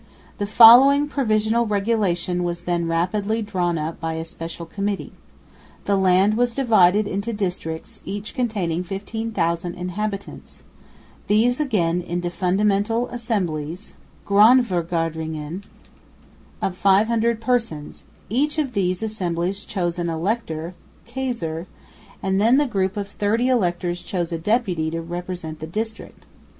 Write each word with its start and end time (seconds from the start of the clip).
The 0.39 0.47
following 0.47 1.07
Provisional 1.07 1.67
Regulation 1.67 2.43
was 2.43 2.61
then 2.61 2.87
rapidly 2.87 3.43
drawn 3.43 3.77
up 3.77 3.99
by 3.99 4.13
a 4.13 4.25
special 4.25 4.65
committee. 4.65 5.11
The 5.85 5.95
land 5.95 6.35
was 6.37 6.55
divided 6.55 7.07
into 7.07 7.31
districts 7.33 7.99
each 8.03 8.33
containing 8.33 8.83
15,000 8.83 9.75
inhabitants; 9.75 10.63
these 11.27 11.59
again 11.59 12.01
into 12.01 12.31
fundamental 12.31 13.09
assemblies 13.09 13.93
(grondvergaderingen) 14.25 15.65
of 16.63 16.75
500 16.75 17.39
persons; 17.39 18.03
each 18.27 18.57
of 18.57 18.73
these 18.73 19.03
assemblies 19.03 19.63
chose 19.63 19.99
an 19.99 20.09
"elector" 20.09 20.73
(kiezer); 21.07 21.67
and 22.23 22.41
then 22.41 22.57
the 22.57 22.65
group 22.65 22.97
of 22.97 23.07
thirty 23.07 23.49
electors 23.49 24.01
chose 24.01 24.31
a 24.31 24.39
deputy 24.39 24.89
to 24.89 24.99
represent 24.99 25.59
the 25.59 25.67
district. 25.67 26.25